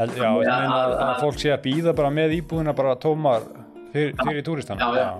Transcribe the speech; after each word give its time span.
Held, 0.00 0.16
já, 0.16 0.28
ég 0.32 0.48
meina 0.48 0.76
að, 0.80 0.92
að 1.04 1.18
fólk 1.20 1.40
sé 1.42 1.50
að 1.52 1.64
býða 1.66 1.92
bara 1.96 2.10
með 2.14 2.38
íbúðina 2.38 2.72
bara 2.76 2.94
tómar 2.96 3.42
fyrir, 3.92 4.14
fyrir 4.16 4.44
túristana. 4.46 4.80
Já, 4.80 4.96
já. 4.96 5.10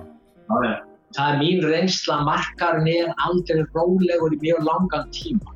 já. 0.64 0.78
Það 1.10 1.32
er 1.32 1.38
mín 1.40 1.64
reynsla, 1.66 2.20
markarinn 2.24 2.88
er 2.88 3.10
aldrei 3.26 3.64
rólegur 3.74 4.36
í 4.36 4.38
mjög 4.40 4.62
langan 4.64 5.08
tíma. 5.12 5.52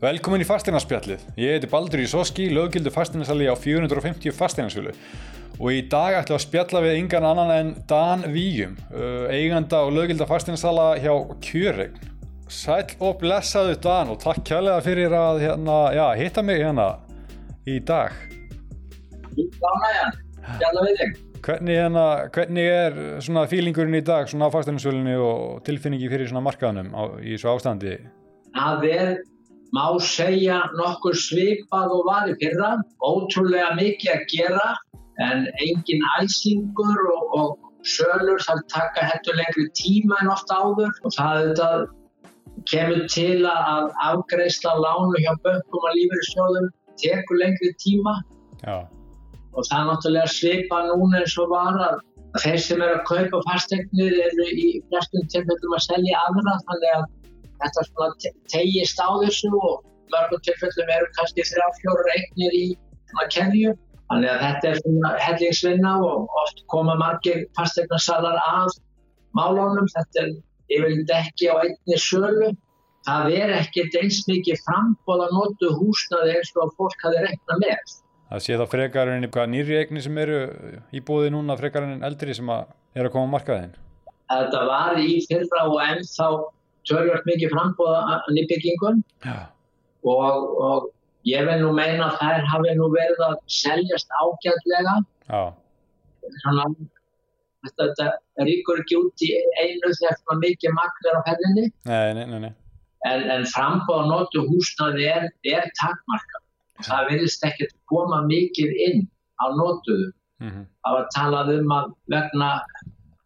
Velkomin 0.00 0.44
í 0.44 0.46
fastinarspjallið. 0.48 1.22
Ég 1.40 1.56
heiti 1.56 1.68
Baldur 1.68 2.00
Ísoski, 2.04 2.46
löggildu 2.54 2.92
fastinarsali 2.94 3.50
á 3.50 3.54
450 3.58 4.32
fastinarsölu 4.36 4.94
og 5.54 5.70
í 5.70 5.84
dag 5.86 6.16
ætlum 6.18 6.34
við 6.34 6.40
að 6.40 6.44
spjalla 6.46 6.82
við 6.82 6.98
yngan 7.02 7.26
annan 7.28 7.52
en 7.54 7.72
Dan 7.90 8.24
Víum, 8.32 8.74
uh, 8.90 9.28
eiganda 9.30 9.84
og 9.84 9.92
löggilda 9.98 10.26
fastinarsala 10.30 10.94
hjá 11.02 11.12
Kjöregn. 11.44 12.00
Sæl 12.48 12.96
og 13.00 13.18
blessaðu 13.20 13.76
Dan 13.82 14.12
og 14.14 14.22
takk 14.24 14.44
kærlega 14.46 14.80
fyrir 14.84 15.14
að 15.16 15.42
hérna, 15.44 15.78
hitta 16.16 16.44
mig 16.44 16.62
hérna 16.64 16.94
í 17.68 17.78
dag. 17.80 18.33
Ánægjan, 19.70 20.18
hérna 20.62 20.86
við 20.86 20.98
þig. 21.00 21.20
Hvernig, 21.44 21.76
hérna, 21.76 22.04
hvernig 22.32 22.70
er 22.72 22.98
svona 23.24 23.44
fílingurinn 23.50 23.98
í 23.98 24.04
dag 24.04 24.30
svona 24.30 24.48
á 24.48 24.54
fastinarsölunni 24.54 25.16
og 25.20 25.60
tilfinningi 25.66 26.08
fyrir 26.12 26.30
svona 26.30 26.44
markaðunum 26.46 26.94
á, 26.96 27.02
í 27.20 27.36
svo 27.40 27.52
ástandi? 27.52 27.98
Það 28.56 28.86
er 28.88 29.10
má 29.74 29.84
segja 30.00 30.62
nokkur 30.78 31.18
svipað 31.18 31.92
og 31.96 32.08
var 32.08 32.30
í 32.30 32.36
fyrra, 32.40 32.78
ótrúlega 33.04 33.74
mikið 33.76 34.14
að 34.14 34.24
gera 34.32 34.70
en 35.24 35.44
engin 35.62 36.06
æsingur 36.20 37.02
og, 37.16 37.36
og 37.38 37.64
sölur 37.84 38.40
þarf 38.46 38.64
taka 38.72 39.04
hættu 39.10 39.34
lengri 39.36 39.68
tíma 39.76 40.22
en 40.22 40.32
ofta 40.32 40.56
áður 40.64 40.94
og 41.04 41.14
það 41.18 41.84
kemur 42.70 43.04
til 43.12 43.44
að 43.50 43.90
afgreifsla 44.08 44.74
lánu 44.80 45.20
hjá 45.20 45.32
böngum 45.44 45.88
og 45.88 45.96
lífeyrissjóðum 45.98 46.70
tekur 47.00 47.40
lengri 47.42 47.74
tíma 47.82 48.16
Já. 48.64 48.86
Og 49.54 49.68
það 49.68 49.80
er 49.80 49.88
náttúrulega 49.90 50.32
svipa 50.34 50.82
núna 50.88 51.22
eins 51.22 51.36
og 51.42 51.50
var 51.52 51.80
að 51.88 52.02
þeir 52.42 52.60
sem 52.66 52.82
eru 52.82 52.98
að 52.98 53.06
kaupa 53.10 53.42
fastegnir 53.48 54.16
eru 54.26 54.46
í 54.50 54.68
flestum 54.90 55.26
tilfellum 55.34 55.76
að 55.78 55.86
selja 55.86 56.22
aðra 56.28 56.56
þannig 56.68 56.94
að 56.98 57.04
þetta 57.62 57.86
svona 57.88 58.32
tegist 58.52 59.02
á 59.02 59.08
þessu 59.22 59.52
og 59.60 59.84
mörgum 60.14 60.42
tilfellum 60.48 60.94
eru 60.96 61.10
kannski 61.18 61.46
þrjá 61.50 61.68
fjóru 61.80 62.14
eignir 62.16 62.58
í 62.58 62.64
svona 63.12 63.28
kenju 63.36 63.76
þannig 64.10 64.32
að 64.32 64.42
þetta 64.46 64.70
er 64.70 64.80
svona 64.82 65.12
hellingsvinna 65.26 65.94
og 66.08 66.34
oft 66.42 66.64
koma 66.72 66.96
margir 67.00 67.46
fastegnarsalar 67.58 68.40
að 68.42 68.74
málunum. 69.38 69.88
Þetta 69.94 70.24
er 70.24 70.30
yfirleitt 70.74 71.14
ekki 71.18 71.50
á 71.50 71.54
einni 71.62 71.98
sölu. 72.00 72.52
Það 73.04 73.34
er 73.36 73.52
ekkert 73.58 73.98
eins 74.00 74.22
mikið 74.28 74.62
frambóð 74.64 75.26
að 75.26 75.34
notu 75.36 75.72
húsnaði 75.76 76.38
eins 76.38 76.52
og 76.56 76.72
fólk 76.78 77.04
hafi 77.04 77.24
rekna 77.26 77.58
með 77.60 77.96
Það 78.34 78.42
sé 78.42 78.56
þá 78.58 78.64
frekarinn 78.66 79.22
eitthvað 79.22 79.50
nýri 79.52 79.76
eigni 79.78 80.00
sem 80.02 80.16
eru 80.18 80.38
í 80.90 81.00
búði 81.06 81.28
núna 81.30 81.54
frekarinn 81.54 82.00
eldri 82.02 82.34
sem 82.34 82.48
að 82.50 82.64
er 82.98 83.06
að 83.06 83.12
koma 83.14 83.30
á 83.30 83.34
markaðin 83.36 83.76
Þetta 84.32 84.62
var 84.66 84.98
í 84.98 85.20
fyrra 85.28 85.60
og 85.68 85.76
ennþá 85.84 86.26
tölvöld 86.88 87.28
mikið 87.28 87.52
frambóða 87.52 88.16
nýbyggingum 88.34 89.04
og, 89.30 90.50
og 90.66 90.88
ég 91.30 91.46
vil 91.46 91.60
nú 91.62 91.70
meina 91.76 92.08
að 92.08 92.18
þær 92.24 92.50
hafi 92.50 92.74
nú 92.80 92.88
verið 92.96 93.22
að 93.28 93.36
seljast 93.60 94.10
ágætlega. 94.18 94.96
Svona 96.40 96.66
þetta, 96.74 97.86
þetta 98.00 98.48
ríkur 98.50 98.82
ekki 98.82 98.98
út 98.98 99.24
í 99.28 99.30
einu 99.62 99.94
þegar 100.00 100.42
mikið 100.42 100.76
magnar 100.80 101.20
á 101.20 101.26
ferðinni. 101.30 101.68
Nei, 101.86 102.18
nei, 102.18 102.26
nei, 102.34 102.52
en, 103.08 103.28
en 103.36 103.46
frambóða 103.54 104.08
notu 104.10 104.44
húsnaði 104.48 105.06
er, 105.12 105.28
er 105.54 105.70
takmarka 105.78 106.43
það 106.82 107.08
verðist 107.10 107.46
ekki 107.46 107.68
að 107.68 107.74
koma 107.90 108.22
mikið 108.26 108.74
inn 108.88 109.06
á 109.38 109.46
notuðu 109.54 110.10
mm 110.40 110.50
-hmm. 110.50 110.66
það 110.82 110.96
var 110.98 111.08
talað 111.14 111.52
um 111.58 111.72
að 111.78 111.90
vegna 112.14 112.50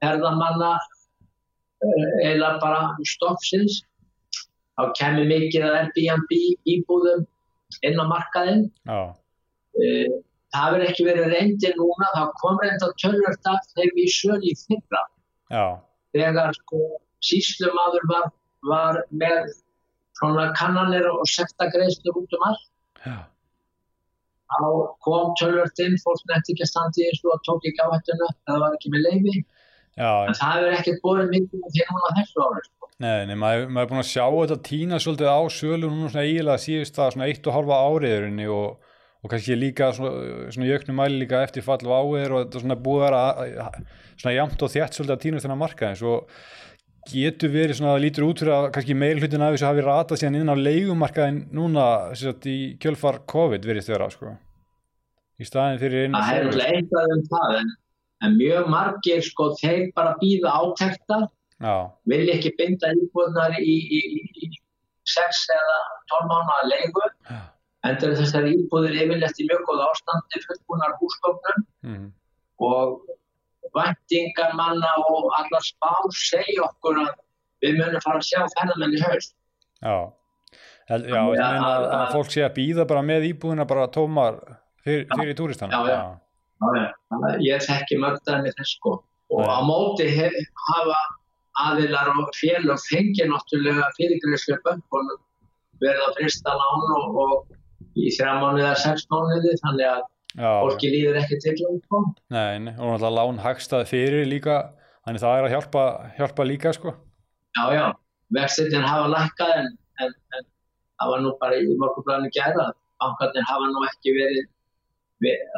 ferðamanna 0.03 0.73
eða 2.27 2.59
bara 2.61 2.81
stoffsins 3.07 3.83
þá 4.79 4.92
kemur 4.98 5.27
mikið 5.31 5.67
að 5.67 5.77
Airbnb 5.81 6.33
íbúðum 6.75 7.27
inn 7.83 8.01
á 8.01 8.05
markaðin 8.11 8.64
Já. 8.89 9.14
það 10.55 10.73
verður 10.73 10.89
ekki 10.89 11.07
verið 11.08 11.33
reyndir 11.35 11.77
núna 11.79 12.11
þá 12.14 12.23
kom 12.42 12.58
reynda 12.63 12.91
tölvört 13.03 13.51
af 13.53 13.70
þeim 13.75 14.03
í 14.05 14.08
söl 14.13 14.41
í 14.42 14.55
fyrra 14.64 15.03
Já. 15.51 15.64
þegar 16.17 16.55
sko 16.61 16.83
síslumadur 17.25 18.07
var, 18.11 18.31
var 18.63 19.03
með 19.11 19.51
kannanir 20.58 21.07
og 21.11 21.27
sektagreistur 21.31 22.17
út 22.19 22.39
um 22.39 22.47
allt 22.51 22.67
þá 24.48 24.64
kom 25.05 25.36
tölvört 25.41 25.85
inn 25.85 26.01
fólk 26.03 26.25
nefndi 26.31 26.55
ekki 26.55 26.67
að 26.67 26.73
standi 26.73 27.07
þessu 27.11 27.33
og 27.35 27.47
tók 27.47 27.69
ekki 27.69 27.85
áhættuna. 27.85 28.29
Það 28.48 28.64
var 28.64 28.77
ekki 28.79 28.92
með 28.95 29.07
leiði 29.09 29.36
Já, 29.98 30.11
en 30.31 30.36
það 30.39 30.53
hefur 30.57 30.75
ekkert 30.77 31.01
búin 31.03 31.31
mikið 31.33 31.70
því 31.75 31.86
núna 31.89 32.11
þessu 32.20 32.42
ári 32.45 32.61
sko. 32.63 32.91
Nei, 33.03 33.23
nei, 33.27 33.35
maður, 33.39 33.64
er 33.83 33.89
búin 33.91 34.03
að 34.03 34.11
sjá 34.13 34.25
þetta 34.27 34.58
tína 34.69 35.01
svolítið 35.03 35.31
á 35.31 35.41
sölu 35.55 35.91
núna 35.91 36.11
svona 36.13 36.27
eiginlega 36.27 36.63
síðust 36.63 36.98
það 36.98 37.11
svona 37.14 37.27
eitt 37.31 37.48
og 37.51 37.57
halva 37.57 37.79
áriðurinni 37.89 38.47
og, 38.55 38.92
og 39.23 39.33
kannski 39.33 39.58
líka 39.58 39.91
svona, 39.97 40.13
svona 40.55 40.70
jöknum 40.70 40.98
mæli 40.98 41.19
líka 41.25 41.42
eftir 41.47 41.67
fall 41.67 41.81
og 41.83 41.95
áriður 41.97 42.37
og 42.37 42.45
þetta 42.45 42.63
svona 42.63 42.79
búið 42.87 43.07
að 43.08 43.83
svona 44.23 44.37
jamt 44.37 44.64
og 44.67 44.73
þjætt 44.75 44.98
svolítið 44.98 45.17
að 45.17 45.25
tína 45.27 45.42
þennan 45.45 45.63
marka 45.64 45.91
en 45.91 45.98
svo 45.98 46.14
getur 47.13 47.52
verið 47.52 47.80
svona 47.80 47.96
lítur 48.02 48.29
út 48.29 48.42
fyrir 48.42 48.55
að 48.57 48.69
kannski 48.77 48.96
meil 48.98 49.17
hlutin 49.19 49.45
af 49.45 49.57
þessu 49.57 49.69
hafi 49.69 49.85
ratað 49.86 50.23
síðan 50.23 50.39
inn 50.41 50.52
á 50.52 50.57
leigumarkaðin 50.58 51.42
núna 51.57 51.89
sagt, 52.19 52.46
í 52.46 52.77
kjölfar 52.83 53.23
COVID 53.30 53.69
verið 53.69 53.91
þjóra 53.91 54.08
sko. 54.14 54.36
í 55.39 55.46
staðin 55.46 55.83
fyrir 55.83 56.08
einu 56.08 56.23
Það 56.23 56.39
er 56.39 56.64
eitthvað 56.73 57.14
um 57.17 57.29
það 57.29 57.61
en 57.61 57.77
en 58.24 58.39
mjög 58.39 58.70
margir 58.73 59.23
sko 59.24 59.52
þeir 59.58 59.91
bara 59.96 60.17
býða 60.23 60.55
átekta 60.61 61.20
vil 62.11 62.24
ekki 62.33 62.55
binda 62.58 62.91
íbúðnar 62.95 63.57
í, 63.58 63.77
í, 63.98 64.01
í, 64.19 64.46
í 64.46 64.51
6 65.08 65.45
eða 65.55 65.79
12 66.14 66.30
mánu 66.33 66.57
að 66.57 66.70
leigu 66.73 67.05
Já. 67.30 67.39
en 67.89 68.01
þessar 68.02 68.48
íbúðir 68.51 68.98
yfirlegt 69.05 69.42
í 69.42 69.46
mjög 69.48 69.64
góð 69.70 69.85
ástandi 69.89 70.42
fullbúnar 70.46 70.96
húsgöfnum 71.01 71.64
mm. 71.86 72.08
og 72.69 72.98
væntingamanna 73.77 74.92
og 75.08 75.29
allar 75.39 75.64
spá 75.64 75.90
segja 76.14 76.64
okkur 76.68 77.02
að 77.05 77.11
við 77.64 77.80
munum 77.80 78.05
fara 78.05 78.20
að 78.20 78.29
sjá 78.29 78.46
fennamenn 78.55 78.96
í 78.96 79.02
haust. 79.02 79.34
Já, 79.83 79.96
já, 80.89 80.96
já 80.96 81.18
ég 81.18 81.42
meina 81.42 81.68
að, 81.74 81.86
að 81.98 82.14
fólk 82.17 82.33
sé 82.34 82.46
að 82.46 82.57
býða 82.58 82.89
bara 82.90 83.05
með 83.07 83.28
íbúðina 83.33 83.68
bara 83.68 83.90
tómar 83.95 84.40
fyrir, 84.84 85.07
fyrir 85.12 85.39
túristana. 85.39 85.73
Já, 85.74 85.95
já. 85.95 86.02
Ég 87.45 87.62
þekki 87.62 88.01
mörgdaðinni 88.02 88.55
þess 88.57 88.74
sko. 88.78 88.98
Og 89.34 89.45
á 89.45 89.58
móti 89.62 90.08
hef, 90.08 90.34
hafa 90.70 90.98
aðilar 91.68 92.12
og 92.14 92.30
fél 92.39 92.70
og 92.73 92.80
fengi 92.86 93.27
náttúrulega 93.28 93.90
fyrirgræslega 93.98 94.62
böngunum 94.64 95.18
verið 95.83 96.05
að 96.07 96.14
frista 96.18 96.55
lán 96.55 96.86
og, 96.96 97.18
og 97.23 97.98
í 97.98 98.11
þrjá 98.14 98.39
mánuði 98.40 98.64
eða 98.64 98.78
sex 98.83 99.07
mánuði 99.12 99.55
þannig 99.62 99.90
að 99.90 100.01
Já. 100.01 100.17
Fólki 100.36 100.90
líður 100.92 101.20
ekki 101.22 101.39
til 101.42 101.55
og 101.64 101.78
náttúrulega 102.28 103.14
lán 103.16 103.40
hagstað 103.42 103.86
fyrir 103.89 104.28
líka, 104.28 104.58
þannig 105.06 105.24
það 105.24 105.39
er 105.39 105.48
að 105.48 105.55
hjálpa, 105.56 105.84
hjálpa 106.18 106.46
líka 106.46 106.74
sko. 106.77 106.94
Já, 107.56 107.64
já, 107.74 107.86
vextinn 108.36 108.84
hafa 108.84 109.08
lækkað 109.14 109.55
en, 109.56 109.72
en, 110.05 110.14
en 110.36 110.46
það 111.00 111.12
var 111.14 111.24
nú 111.24 111.33
bara 111.40 111.58
í 111.58 111.74
morgunblæðinu 111.80 112.30
gæra 112.36 112.68
bankarnir 112.98 113.46
hafa 113.48 113.70
nú 113.72 113.84
ekki 113.89 114.14
verið 114.16 114.46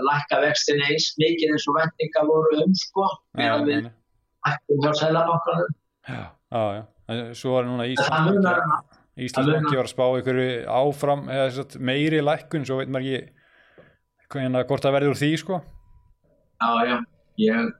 lækka 0.08 0.41
vextin 0.44 0.81
eins 0.87 1.10
mikið 1.20 1.54
eins 1.54 1.66
og 1.69 1.76
vendinga 1.76 2.22
voru 2.28 2.62
um 2.64 2.76
sko 2.78 3.08
meðan 3.37 3.66
við 3.69 3.91
hættum 4.47 4.81
hjá 4.84 4.92
sælabankanum 5.02 5.76
Já, 6.08 6.22
já, 6.50 6.62
já, 7.12 7.25
svo 7.37 7.58
er 7.58 7.69
núna 7.69 7.84
Íslandsbanki 7.91 9.26
Íslandsbanki 9.26 9.76
var 9.76 9.84
að 9.84 9.92
spá 9.92 10.06
ykkur 10.22 10.41
áfram 10.72 11.26
eða 11.28 11.66
meiri 11.76 12.22
lækkun, 12.25 12.64
svo 12.64 12.81
veit 12.81 12.92
maður 12.92 13.19
ekki 13.19 13.40
hérna 14.39 14.65
hvort 14.69 14.85
það 14.87 14.97
verður 14.99 15.15
úr 15.15 15.21
því 15.21 15.31
sko 15.43 15.61
Já, 16.61 16.71
já, 16.87 16.97
ég 17.41 17.71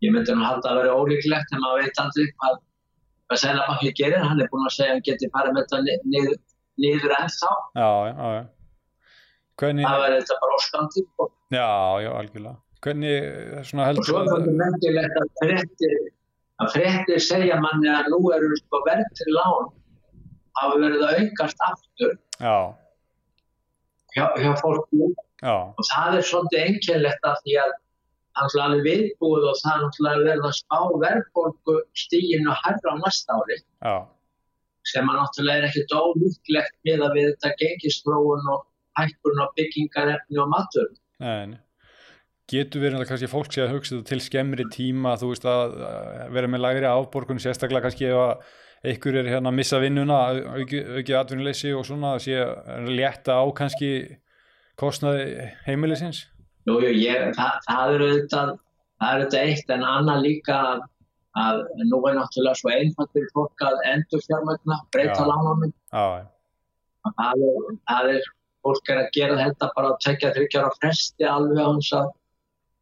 ég 0.00 0.14
myndi 0.14 0.34
nú 0.34 0.46
halda 0.46 0.72
að 0.72 0.80
vera 0.80 0.96
ólíklegt 0.96 1.52
en 1.54 1.62
maður 1.62 1.84
veit 1.84 2.00
aldrei 2.02 2.30
hvað 2.30 2.62
hvað 3.30 3.42
sælabanki 3.44 3.92
gerir, 3.94 4.24
hann 4.26 4.40
er 4.40 4.48
búin 4.50 4.66
að 4.66 4.76
segja 4.78 4.90
að 4.90 4.96
hann 4.96 5.04
geti 5.06 5.28
farið 5.34 5.52
með 5.54 5.68
þetta 5.68 6.00
niður, 6.14 6.40
niður 6.82 7.14
ennþá 7.20 7.52
Já, 7.76 7.90
já, 8.10 8.32
já 8.38 8.42
Hvernig... 9.60 9.84
Það 9.84 10.02
verður 10.04 10.22
þetta 10.22 10.36
bara 10.40 10.56
óskandi. 10.56 11.02
Já, 11.52 11.66
já, 12.00 12.10
algjörlega. 12.16 12.56
Hvernig 12.80 13.16
svona 13.68 13.88
heldur? 13.90 14.00
Og 14.00 14.08
svo 14.08 14.20
er 14.20 14.30
þetta 14.30 14.54
mennilegt 14.60 15.18
að 15.20 15.32
frettir, 15.40 15.96
að 16.64 16.70
frettir 16.76 17.24
segja 17.24 17.58
manni 17.60 17.90
að 17.92 18.08
nú 18.14 18.20
eru 18.36 18.48
sko 18.62 18.80
verður 18.86 19.32
lán 19.36 19.68
hafa 20.60 20.78
verið 20.80 21.04
að 21.04 21.18
aukast 21.20 21.64
aftur 21.66 22.14
já. 22.40 22.56
hjá, 24.16 24.24
hjá 24.40 24.50
fólku. 24.62 25.10
Já. 25.40 25.54
Og 25.72 25.86
það 25.88 26.18
er 26.18 26.26
svolítið 26.30 26.66
einkennlegt 26.66 27.28
að 27.30 27.38
því 27.44 27.56
að 27.64 27.76
er 28.40 28.62
alveg 28.64 28.84
viðbúið 28.86 29.46
og 29.50 29.58
það 29.60 29.82
náttúrulega 29.84 30.24
verið 30.28 30.46
að 30.48 30.56
spá 30.58 30.78
verðbólku 31.04 31.76
stíginu 31.98 32.56
herra 32.62 32.94
á 32.94 32.96
næsta 33.00 33.38
ári. 33.40 33.58
Já. 33.84 33.96
Sem 34.90 35.10
að 35.10 35.18
náttúrulega 35.20 35.60
er 35.60 35.68
ekkit 35.68 35.96
ólíklegt 35.96 36.76
með 36.88 37.06
að 37.06 37.16
við 37.18 37.26
þetta 37.32 37.50
gengistróun 37.62 38.52
og 38.54 38.62
hækkun 39.00 39.42
á 39.42 39.46
byggingarefni 39.58 40.40
og 40.40 40.48
matur. 40.52 40.88
Nei, 41.20 41.58
getur 42.50 42.84
verið 42.84 43.04
kannski 43.10 43.30
fólk 43.30 43.52
sé 43.52 43.66
að 43.66 43.76
hugsa 43.76 43.96
þetta 43.98 44.12
til 44.12 44.24
skemmri 44.24 44.66
tíma 44.72 45.18
þú 45.20 45.34
veist 45.34 45.46
að 45.48 45.76
vera 46.34 46.50
með 46.50 46.64
lægri 46.64 46.88
afborgun 46.90 47.42
sérstaklega 47.42 47.86
kannski 47.86 48.08
ef 48.08 48.22
að 48.24 48.90
einhver 48.90 49.20
er 49.20 49.28
hérna 49.28 49.52
að 49.52 49.58
missa 49.58 49.78
vinnuna 49.82 50.18
aukið 50.56 50.94
auki 50.96 51.16
atvinnuleysi 51.18 51.74
og 51.76 51.84
svona 51.84 52.14
að 52.16 52.22
sé 52.24 52.38
að 52.40 52.88
létta 52.96 53.36
á 53.36 53.44
kannski 53.52 53.92
kostnaði 54.80 55.50
heimilisins? 55.66 56.24
Jú, 56.68 56.78
jú, 56.84 56.90
ég, 56.96 57.30
það, 57.36 57.60
það 57.68 57.94
eru 57.94 58.08
auðvitað 58.10 58.50
eru 59.14 59.26
auðvitað 59.26 59.46
eitt 59.52 59.72
en 59.76 59.86
annað 59.86 60.26
líka 60.26 60.58
að, 60.72 60.82
að 61.44 61.62
nú 61.88 62.02
er 62.08 62.18
náttúrulega 62.18 62.60
svo 62.60 62.74
einfalt 62.74 63.14
fyrir 63.16 63.32
fólk 63.36 63.64
að 63.64 63.80
endur 63.94 64.26
fjármögna 64.26 64.80
breyta 64.92 65.24
Já, 65.90 66.04
það 67.16 67.44
er, 67.48 67.76
það 67.88 68.14
er 68.14 68.30
fólk 68.64 68.90
er 68.92 69.02
að 69.02 69.12
gera 69.16 69.38
þetta 69.40 69.70
bara 69.76 69.92
að 69.92 70.00
tekja 70.04 70.32
þryggjar 70.36 70.68
á 70.68 70.78
fresti 70.80 71.28
alveg 71.28 71.60
á 71.60 71.68
hans 71.70 71.92
að 71.96 72.10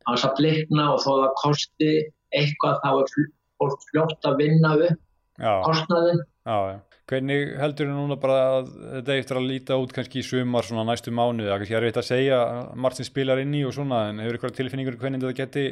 að 0.09 0.33
blikna 0.39 0.87
og 0.95 1.03
þó 1.05 1.11
það 1.11 1.35
kosti 1.43 1.91
eitthvað 2.39 2.81
þá 2.83 2.91
er 2.95 3.29
fólk 3.61 3.87
fljótt 3.91 4.29
að 4.29 4.41
vinna 4.43 4.75
upp 4.79 4.99
já, 5.39 5.53
kostnaðin 5.67 6.23
já. 6.49 6.79
Hvernig 7.09 7.55
heldur 7.57 7.89
þú 7.89 7.95
núna 7.97 8.17
bara 8.21 8.39
að 8.59 8.67
þetta 8.99 9.15
eftir 9.17 9.39
að 9.41 9.47
líta 9.49 9.79
út 9.81 9.95
kannski 9.97 10.21
í 10.21 10.27
sumar 10.27 10.67
svona 10.67 10.85
næstu 10.89 11.13
mánuði, 11.15 11.47
það 11.49 11.55
er 11.55 11.63
kannski 11.63 11.79
erfitt 11.79 12.01
að 12.03 12.09
segja 12.09 12.41
að 12.45 12.75
Martin 12.85 13.09
spilar 13.09 13.41
inn 13.41 13.55
í 13.57 13.63
og 13.65 13.75
svona 13.77 14.03
en 14.11 14.21
hefur 14.25 14.39
ykkur 14.39 14.55
tilfinningur 14.59 14.99
hvernig 15.01 15.25
þetta 15.25 15.39
geti 15.41 15.67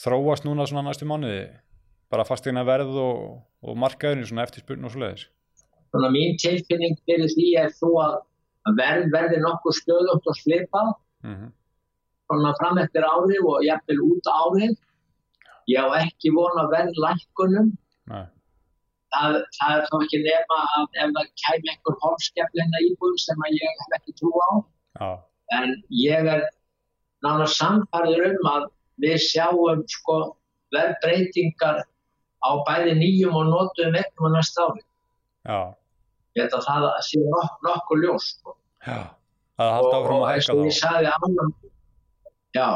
þróast 0.00 0.48
núna 0.48 0.66
svona 0.68 0.86
næstu 0.88 1.08
mánuði 1.08 1.44
bara 2.12 2.26
fastegna 2.28 2.64
verð 2.64 2.96
og, 3.00 3.40
og 3.64 3.80
markaðurinn 3.80 4.28
svona 4.28 4.46
eftirspurn 4.46 4.88
og 4.88 4.94
svoleiðis 4.94 5.28
Svona 5.92 6.08
mín 6.12 6.38
tilfinning 6.40 6.96
fyrir 7.04 7.28
því 7.28 7.48
er 7.60 7.74
þú 7.76 7.96
að 8.00 8.20
að 8.62 8.78
verð 8.78 9.10
verði 9.12 9.42
nokkuð 9.42 9.76
stöðugt 9.80 10.28
og 10.30 10.38
slipað 10.38 10.94
mm 11.26 11.50
svona 12.32 12.52
fram 12.56 12.80
eftir 12.80 13.04
árið 13.04 13.48
og 13.48 13.64
jafnvel 13.66 13.98
út 14.06 14.30
árið. 14.32 14.76
Ég 15.70 15.78
á 15.78 15.88
ekki 16.00 16.32
vona 16.34 16.64
verð 16.72 16.96
lækkunum. 17.04 17.72
Nei, 18.10 18.24
Það, 19.12 19.34
það 19.58 19.72
er 19.76 19.82
þá 19.90 19.94
ekki 20.06 20.18
nema 20.24 20.58
að 20.76 20.84
ef 21.02 21.10
það 21.16 21.26
kæmi 21.42 21.70
einhver 21.72 21.96
hálfskeflina 22.04 22.82
íbúðum 22.88 23.18
sem 23.20 23.42
að 23.46 23.56
ég 23.58 23.80
hef 23.82 23.96
ekki 23.98 24.14
trú 24.20 24.30
á. 24.40 24.50
já, 25.00 25.08
En 25.58 25.74
ég 26.02 26.28
er 26.34 26.44
nána 27.26 27.46
samfærður 27.52 28.30
um 28.30 28.48
að 28.52 28.62
við 29.04 29.18
sjáum 29.26 29.82
sko 29.92 30.16
verðbreytingar 30.72 31.82
á 32.42 32.50
bæði 32.66 32.94
nýjum 33.02 33.36
og 33.36 33.50
notuðum 33.52 33.98
eignum 34.00 34.30
á 34.32 34.36
næsta 34.38 34.64
ári. 34.70 34.82
já, 35.46 35.58
Ég 36.32 36.46
held 36.46 36.54
að 36.56 36.64
það 36.70 36.88
sé 37.04 37.20
nok 37.28 37.58
nokkuð 37.68 38.02
ljós. 38.06 38.30
Sko. 38.32 38.56
að 38.88 39.70
halda 39.76 39.98
áfram 40.00 40.22
að 40.24 40.32
eins 40.32 40.48
og 40.50 40.64
ég 40.64 40.74
sagði 40.78 41.10
áðan 41.12 41.52
já 42.56 42.68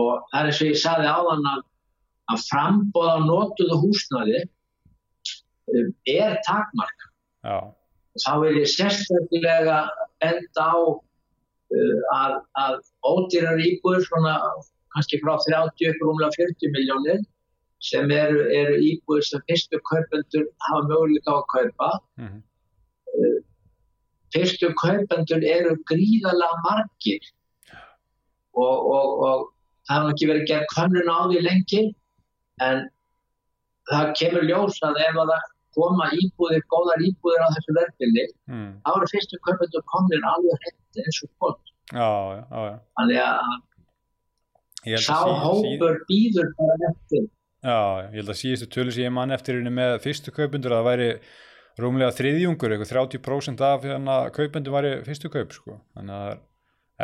og 0.00 0.12
það 0.32 0.40
er 0.40 0.48
eins 0.48 0.60
og 0.64 0.70
ég 0.72 0.80
sagði 0.80 1.10
áðan 1.12 1.44
að, 1.52 1.60
að 2.32 2.44
frambóð 2.48 3.10
á 3.12 3.18
notuðu 3.28 3.76
húsnaði 3.84 4.40
er 5.70 6.38
takmark. 6.46 7.08
Já, 7.44 7.58
þá 8.24 8.32
vil 8.44 8.54
ég 8.60 8.70
sérstaklega 8.72 9.78
enda 10.24 10.64
á 10.64 10.76
uh, 10.76 12.00
að, 12.14 12.34
að 12.64 12.78
ódýrar 13.04 13.60
íbúður 13.60 14.04
svona 14.06 14.34
kannski 14.94 15.20
frá 15.22 15.34
30 15.44 15.90
upp 15.90 16.04
rúmlega 16.04 16.36
40 16.38 16.74
miljónir 16.76 17.22
sem 17.84 18.10
eru, 18.14 18.46
eru 18.54 18.76
íbúður 18.80 19.26
sem 19.28 19.42
fyrstu 19.48 19.80
kaupendur 19.90 20.46
hafa 20.68 20.84
möguleika 20.88 21.34
á 21.34 21.36
að 21.40 21.48
kaupa. 21.52 21.90
Mhm, 22.22 22.42
fyrstu 24.34 24.70
kaupendur 24.80 25.44
eru 25.46 25.76
gríðalega 25.90 26.62
margir. 26.66 27.26
Og, 28.54 28.86
og, 28.94 29.08
og 29.26 29.44
það 29.88 30.00
hefur 30.00 30.14
ekki 30.14 30.28
verið 30.30 30.48
gerð 30.50 30.68
könnun 30.74 31.10
á 31.10 31.18
því 31.26 31.40
lengi 31.42 31.82
en 32.62 32.84
það 33.90 34.12
kemur 34.20 34.46
ljós 34.48 34.78
að 34.86 35.00
ef 35.02 35.18
að 35.18 35.32
það 35.32 35.50
koma 35.74 36.08
íbúðir, 36.16 36.64
góðar 36.72 37.04
íbúðir 37.04 37.44
á 37.44 37.48
þessu 37.56 37.76
verðbili, 37.78 38.26
mm, 38.50 38.70
þá 38.84 38.90
eru 38.94 39.10
fyrstu 39.12 39.40
kaupendur 39.46 39.86
komnir 39.92 40.26
alveg 40.32 40.64
hreint 40.64 41.04
eins 41.04 41.22
og 41.26 41.30
gott. 41.44 41.72
Þannig 41.92 43.20
að 43.22 45.00
sá 45.04 45.18
hópur 45.44 46.00
býður 46.08 46.52
bara 46.58 46.90
eftir. 46.92 47.28
Já, 47.64 47.80
ég 48.12 48.18
held 48.20 48.32
að 48.34 48.40
síðustu 48.42 48.70
tölu 48.72 48.92
sem 48.92 49.06
ég 49.06 49.12
mann 49.16 49.32
eftir 49.32 49.60
með 49.72 49.98
fyrstu 50.04 50.32
kaupendur 50.36 50.74
að 50.74 50.82
það 50.82 50.88
væri 50.90 51.10
rúmlega 51.80 52.14
þriðjungur, 52.14 52.74
eitthvað 52.74 52.92
30% 52.92 53.62
af 53.64 53.86
hérna 53.88 54.18
kaupendur 54.34 54.74
væri 54.76 54.98
fyrstu 55.06 55.30
kaup 55.32 55.54
sko. 55.56 55.78
þannig 55.96 56.18
að 56.18 56.42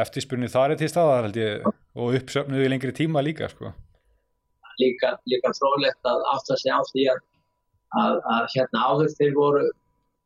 eftirspurni 0.05 0.51
þar 0.51 0.75
er 0.75 0.81
til 0.81 0.91
staðar 0.91 1.27
held 1.27 1.39
ég 1.41 1.65
og 1.67 2.19
uppsöfnuðu 2.21 2.67
í 2.67 2.71
lengri 2.71 2.93
tíma 2.95 3.23
líka 3.25 3.49
sko. 3.51 3.73
Líka, 4.81 5.17
líka 5.29 5.51
fróðlegt 5.57 6.07
að 6.09 6.23
átta 6.35 6.57
sig 6.61 6.73
á 6.73 6.81
því 6.93 7.07
að, 7.13 7.25
að, 7.99 8.21
að 8.37 8.47
hérna 8.55 8.85
áður 8.91 9.11
þeir 9.19 9.35
voru, 9.35 9.65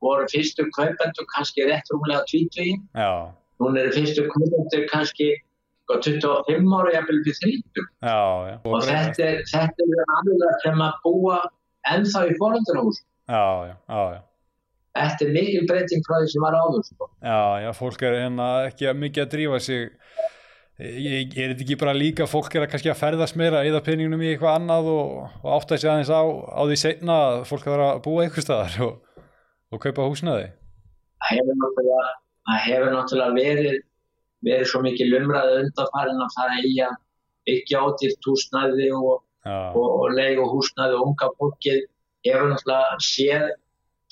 voru 0.04 0.26
fyrstu 0.32 0.66
kaupendur 0.76 1.26
kannski 1.36 1.64
rétt 1.70 1.88
rúmlega 1.92 2.24
20 2.28 2.76
Já, 2.94 3.32
Hún 3.62 3.78
er 3.78 3.90
fyrstu 3.94 4.26
kaupendur 4.28 4.84
kannski 4.92 5.30
sko, 5.84 5.98
25 6.02 6.76
ára, 6.78 6.92
jafnvel 6.98 7.20
við 7.24 7.40
30. 7.40 7.88
já, 8.02 8.20
já 8.50 8.54
Og 8.68 8.84
þetta 8.84 9.24
er, 9.30 9.42
þetta 9.48 9.88
er 9.88 10.04
aðeins 10.18 10.62
sem 10.64 10.84
að 10.88 11.00
búa 11.04 11.40
ennþá 11.94 12.22
í 12.30 12.36
foreldrahús. 12.40 13.02
Já, 13.28 13.44
já, 13.68 13.74
já, 13.88 14.02
já 14.18 14.22
Þetta 14.94 15.24
er 15.26 15.30
mikil 15.34 15.64
breyting 15.66 16.02
frá 16.06 16.20
því 16.22 16.28
sem 16.30 16.42
var 16.44 16.54
áður. 16.54 16.84
Sko. 16.86 17.08
Já, 17.18 17.38
já, 17.64 17.70
fólk 17.74 18.02
er 18.06 18.12
hérna 18.20 18.48
ekki 18.68 18.86
að- 18.86 19.00
mikið 19.02 19.24
að 19.24 19.32
drífa 19.32 19.58
sig 19.60 19.88
ég, 20.82 21.36
er 21.36 21.52
þetta 21.52 21.64
ekki 21.64 21.78
bara 21.80 21.94
líka 21.96 22.26
fólk 22.30 22.56
er 22.56 22.66
að 22.66 22.72
kannski 22.74 22.90
að 22.90 23.00
ferðast 23.02 23.38
meira 23.38 23.62
eða 23.66 23.84
peningunum 23.86 24.24
í 24.24 24.32
eitthvað 24.32 24.58
annað 24.58 24.90
og, 24.94 25.14
og 25.42 25.48
átta 25.58 25.78
sig 25.78 25.90
aðeins 25.90 26.10
á, 26.10 26.22
á 26.24 26.62
því 26.66 26.78
seinna 26.80 27.18
að 27.28 27.40
fólk 27.50 27.66
þarf 27.68 27.86
að 27.86 28.04
búa 28.08 28.24
eitthvað 28.24 28.46
staðar 28.48 28.84
og, 28.88 29.24
og 29.70 29.82
kaupa 29.84 30.08
húsnaði 30.10 30.52
Það 31.24 31.38
hefur 31.38 31.58
náttúrulega, 31.62 32.12
hefur 32.66 32.92
náttúrulega 32.92 33.36
verið, 33.38 33.76
verið 34.44 34.70
svo 34.70 34.80
mikil 34.84 35.10
umræðu 35.20 35.60
undanfærin 35.62 36.24
að 36.24 36.34
það 36.36 36.56
eigi 36.58 36.80
að 36.84 36.96
byggja 37.48 37.82
átýrt 37.84 38.28
húsnæði 38.28 38.88
og, 38.98 39.12
og, 39.48 39.86
og 39.86 40.16
leigu 40.18 40.48
húsnæði. 40.52 40.98
Og 40.98 41.06
unga 41.08 41.30
fólkið 41.40 41.78
hefur 42.28 42.50
náttúrulega 42.52 42.98
séð 43.08 43.46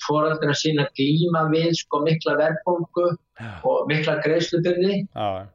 foreldra 0.03 0.55
sína 0.57 0.87
glíma 0.97 1.45
við 1.51 1.69
sko 1.79 2.01
mikla 2.03 2.35
verðbólgu 2.39 3.05
já, 3.13 3.51
og 3.69 3.85
mikla 3.91 4.17
greiðslubyrði. 4.25 5.03
Já, 5.05 5.45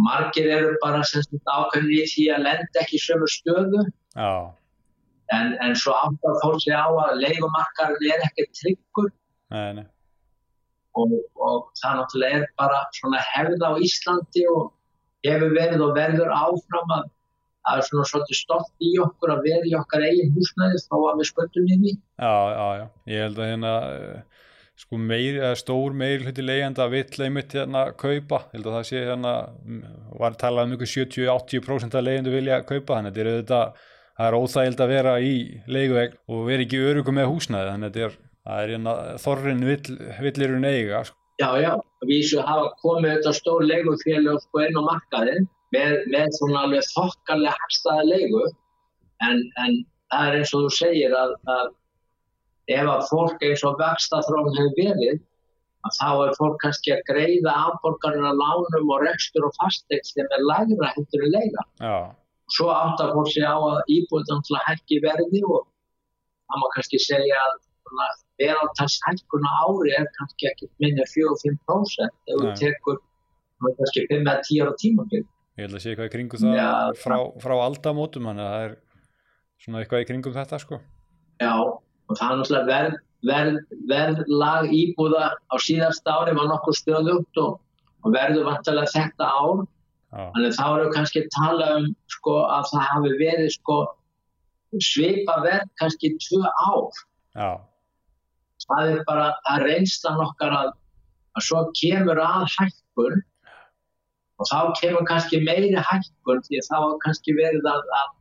margir 0.00 0.48
eru 0.48 0.74
bara 0.82 1.02
ákveðin 1.04 1.92
í 1.92 2.02
því 2.08 2.26
að 2.34 2.44
lenda 2.46 2.82
ekki 2.82 3.00
sömu 3.02 3.28
stöðu. 3.30 3.86
Já, 4.16 4.52
en, 5.36 5.56
en 5.64 5.74
svo 5.78 5.94
áttar 5.96 6.38
fólk 6.42 6.60
sig 6.64 6.76
á 6.76 6.88
að 6.88 7.20
leigumarkarinn 7.22 8.12
er 8.14 8.26
ekki 8.28 8.48
tryggur. 8.58 9.10
Nei, 9.52 9.72
nei, 9.78 9.86
og, 10.98 11.16
og 11.36 11.72
það 11.80 11.98
náttúrulega 12.00 12.40
er 12.40 12.46
bara 12.60 12.84
svona 12.96 13.20
hefð 13.32 13.64
á 13.64 13.72
Íslandi 13.86 14.46
og 14.52 14.70
hefur 15.26 15.54
verið 15.56 15.84
og 15.86 15.94
verður 15.96 16.32
áfram 16.34 16.96
að 16.98 17.10
það 17.62 17.78
er 17.78 17.86
svona 17.86 18.08
svolítið 18.10 18.38
stolt 18.40 18.72
í 18.82 18.92
okkur 19.04 19.34
að 19.36 19.44
vera 19.46 19.68
í 19.70 19.74
okkar 19.78 20.04
eigin 20.08 20.32
húsnæði 20.34 20.82
þó 20.88 20.96
að 20.98 21.20
við 21.20 21.28
sköldum 21.30 21.68
í. 21.68 21.76
Því. 21.82 21.92
já, 22.18 22.34
já, 22.56 22.66
já, 22.80 22.86
ég 23.12 23.26
held 23.26 23.38
að 23.38 23.50
hérna 23.52 23.74
sko 24.78 24.98
meir, 24.98 25.38
stór 25.58 25.94
meir 25.96 26.24
hluti 26.24 26.44
leigjanda 26.44 26.88
vill 26.90 27.24
einmitt 27.26 27.54
hérna 27.56 27.84
kaupa, 27.98 28.46
held 28.54 28.66
að 28.66 28.76
það 28.78 28.86
sé 28.88 29.02
hérna 29.06 29.34
var 30.18 30.36
talað 30.40 30.68
um 30.68 30.76
ykkur 30.76 30.92
70-80% 30.96 31.96
af 31.98 32.06
leigjandu 32.06 32.34
vilja 32.34 32.62
kaupa, 32.66 32.98
þannig 32.98 33.12
að 33.12 33.18
þetta 33.18 33.22
er 33.22 33.32
auðvitað 33.32 33.88
það 34.12 34.28
er 34.28 34.36
óþægild 34.38 34.84
að 34.84 34.92
vera 34.92 35.14
í 35.20 35.34
leiguegn 35.76 36.18
og 36.28 36.44
vera 36.48 36.66
ekki 36.66 36.84
örugum 36.90 37.18
með 37.18 37.30
húsnæði, 37.32 37.72
þannig 37.72 37.90
að 37.90 38.16
það 38.42 38.62
er 38.62 38.72
hérna 38.74 38.94
þorrin 39.22 39.66
vill, 39.68 39.98
villirun 40.26 40.68
eiga, 40.68 41.04
sko. 41.08 41.18
Já, 41.40 41.48
já, 41.58 41.72
við 42.06 42.24
svo 42.28 42.42
hafa 42.46 42.72
komið 42.82 43.14
þetta 43.16 43.32
stór 43.38 43.64
leigufélag 43.66 44.42
sko 44.44 44.64
inn 44.66 44.78
á 44.78 44.82
markaðin 44.84 45.46
með, 45.74 45.94
með 46.12 46.34
svona 46.38 46.66
alveg 46.66 46.84
þokkarlega 46.92 47.54
hagstaða 47.62 48.04
leigu 48.06 48.42
en, 49.24 49.40
en 49.64 49.78
það 50.12 50.28
er 50.28 50.36
eins 50.38 50.52
og 50.52 50.66
þú 50.66 50.74
segir 50.76 51.16
að, 51.16 51.32
að 51.54 51.72
ef 52.70 52.88
að 52.94 53.04
fólk 53.10 53.42
eins 53.42 53.62
og 53.66 53.78
vextaþróun 53.80 54.56
hefur 54.58 54.74
verið 54.78 55.20
að 55.82 55.96
þá 55.98 56.10
er 56.26 56.34
fólk 56.38 56.58
kannski 56.62 56.92
að 56.94 57.04
greiða 57.10 57.54
afborgarna 57.68 58.30
lánum 58.38 58.92
og 58.94 59.02
rekstur 59.02 59.48
og 59.48 59.54
fastegn 59.58 60.04
sem 60.06 60.28
er 60.36 60.44
lægra 60.46 60.92
heldur 60.94 61.24
en 61.26 61.32
leiga. 61.34 61.64
Já, 61.82 61.96
Svo 62.52 62.68
áttar 62.68 63.14
fólk 63.16 63.30
sig 63.32 63.46
á 63.46 63.56
að 63.56 63.80
íbúðan 63.88 64.42
til 64.46 64.56
að 64.58 64.66
hækki 64.68 64.98
verði 65.02 65.40
og 65.48 65.62
það 66.52 66.60
má 66.62 66.66
kannski 66.76 66.98
segja 67.00 67.38
að 67.46 67.54
svona 67.92 68.08
verðaltals 68.42 68.98
hækkuna 69.06 69.52
ári 69.64 69.94
er 69.98 70.08
kannski 70.18 70.48
ekki 70.50 70.68
minni 70.82 71.06
4-5% 71.08 72.34
ef 72.34 72.42
tekur 72.60 72.98
svona 73.58 73.74
kannski 73.78 74.04
5-10 74.10 74.62
ára 74.64 74.74
tímabil. 74.82 75.22
ég 75.56 75.66
held 75.66 75.76
að 75.76 75.82
sé 75.84 75.92
eitthvað 75.92 76.10
í 76.10 76.14
kringum 76.16 76.42
það 76.42 76.58
Já, 76.58 76.70
frá, 77.02 77.16
frá 77.42 77.54
aldamótum, 77.60 78.28
þannig 78.30 78.44
að 78.46 78.52
það 78.52 78.66
er 78.66 78.76
svona 79.64 79.82
eitthvað 79.82 80.04
í 80.04 80.08
kringum 80.10 80.36
þetta, 80.36 80.60
sko. 80.62 80.78
Já, 81.42 81.54
og 82.12 82.18
það 82.20 82.32
er 82.32 82.40
náttúrulega 82.40 82.68
verð, 82.68 82.96
verð, 83.28 83.58
verðlag 83.90 84.72
íbúða 84.76 85.28
á 85.48 85.54
síðasta 85.62 86.16
ári 86.18 86.34
var 86.36 86.50
nokkuð 86.50 86.78
stöðugt 86.80 87.40
og, 87.40 87.56
og 88.04 88.14
verður 88.16 88.48
vantilega 88.50 88.92
þetta 88.92 89.30
ár. 89.30 89.64
Já, 90.12 90.22
Þannig 90.34 90.56
þá 90.58 90.64
við 90.76 90.88
kannski 90.98 91.24
tala 91.32 91.68
um 91.78 91.90
sko, 92.12 92.36
að 92.52 92.66
það 92.68 92.88
hafi 92.90 93.12
verið 93.22 93.50
sko, 93.54 93.76
svipa 94.84 95.38
verð 95.46 95.68
kannski 95.80 96.14
tvö 96.20 96.42
ár. 96.68 97.02
já, 97.36 97.50
Það 98.62 98.88
er 98.92 99.00
bara 99.08 99.26
að 99.50 99.64
reynslan 99.66 100.20
okkar 100.22 100.52
að, 100.54 100.72
að 101.34 101.46
svo 101.48 101.62
kemur 101.80 102.20
að 102.22 102.44
hækkun. 102.58 103.22
Og 104.38 104.48
þá 104.50 104.58
kemur 104.78 105.06
kannski 105.08 105.40
meiri 105.46 105.72
hækkun 105.78 106.44
því 106.46 106.60
þá 106.68 106.78
kannski 107.02 107.34
verið 107.38 107.66
að, 107.72 107.88
að 108.00 108.12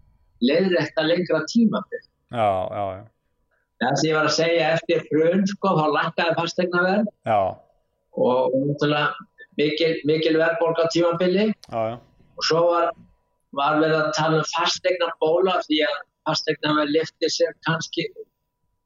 leiðrætta 0.48 1.06
lengra 1.06 1.44
tímabil. 1.52 2.02
já, 2.32 2.48
já, 2.72 2.84
já, 2.96 3.04
Það 3.82 3.96
sem 3.98 4.10
ég 4.12 4.16
var 4.18 4.28
að 4.30 4.36
segja 4.38 4.66
eftir 4.76 5.06
hrun 5.10 5.46
sko, 5.50 5.70
þá 5.78 5.86
lækkaði 5.96 6.34
fastegnaverð 6.38 7.08
já, 7.26 7.38
og 8.28 8.58
náttúrulega 8.58 9.28
mikil, 9.58 9.94
mikil 10.10 10.36
verðbólga 10.38 10.86
tímabili. 10.94 11.46
Já, 11.72 11.80
já, 11.90 11.96
og 12.38 12.46
svo 12.46 12.62
var, 12.68 12.92
var 13.58 13.80
verið 13.82 13.98
að 14.04 14.12
tala 14.18 14.42
um 14.44 14.50
fastegna 14.52 15.10
bóla 15.24 15.56
því 15.66 15.80
að 15.88 15.96
fastegna 16.30 16.76
verið 16.78 16.94
liftið 17.00 17.34
sér 17.38 17.56
kannski 17.68 18.06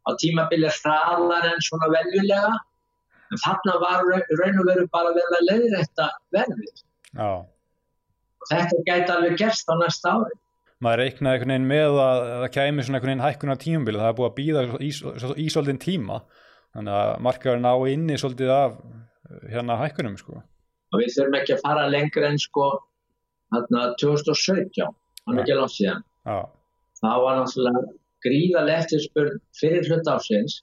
á 0.08 0.10
tímabili 0.22 0.72
hraðar 0.80 1.50
en 1.50 1.66
svona 1.68 1.92
veljulega 1.92 2.54
en 3.34 3.42
þarna 3.44 3.76
var 3.84 4.08
ra- 4.08 4.40
raun 4.40 4.62
og 4.64 4.70
veru 4.70 4.88
bara 4.96 5.12
verið 5.18 5.38
að 5.42 5.46
leiðrætta 5.50 6.08
verðið. 6.38 6.84
Og 7.26 8.50
þetta 8.52 8.82
gæti 8.88 9.16
alveg 9.16 9.38
gerst 9.44 9.68
á 9.68 9.76
næsta 9.82 10.16
ári 10.16 10.40
maður 10.84 11.02
reiknaði 11.02 11.38
einhvern 11.38 11.54
veginn 11.54 11.70
með 11.70 12.00
að 12.04 12.24
að 12.26 12.42
það 12.44 12.52
kæmi 12.56 12.86
svona 12.86 13.00
einhvern 13.00 13.12
veginn 13.12 13.26
hækkun 13.26 13.54
á 13.56 13.64
tímabili 13.64 14.02
það 14.02 14.10
er 14.10 14.18
búið 14.18 14.30
að 14.30 14.36
býða 14.40 14.64
í, 14.66 14.90
í, 15.46 15.48
svolítinn 15.54 15.82
tíma. 15.86 16.20
Þannig 16.76 16.98
að 17.00 17.12
markaðurinn 17.24 17.70
á 17.72 17.76
inni 17.94 18.20
svolítið 18.20 18.52
af 18.52 18.76
uh, 18.76 19.40
hérna 19.54 19.80
hækkunum 19.80 20.20
sko. 20.20 20.42
og 20.92 21.02
við 21.02 21.14
þurfum 21.16 21.40
ekki 21.40 21.56
að 21.56 21.64
fara 21.64 21.88
lengur 21.92 22.28
en 22.28 22.38
sko 22.40 22.68
þarna 23.54 23.86
2017 24.02 24.86
hann 24.86 25.38
er 25.38 25.44
ekki 25.44 25.58
langt 25.58 25.76
síðan. 25.76 26.04
Já, 26.26 26.38
það 27.02 27.24
var 27.26 27.40
náttúrulega 27.40 28.78
eftirspurn 28.80 29.40
fyrir 29.60 29.88
hlut 29.90 30.10
ásins 30.12 30.60